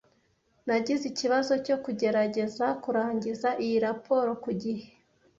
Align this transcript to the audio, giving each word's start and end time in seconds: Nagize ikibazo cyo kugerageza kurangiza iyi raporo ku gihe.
Nagize 0.65 1.03
ikibazo 1.11 1.53
cyo 1.65 1.75
kugerageza 1.83 2.65
kurangiza 2.83 3.49
iyi 3.63 3.77
raporo 3.85 4.29
ku 4.43 4.51
gihe. 4.61 4.87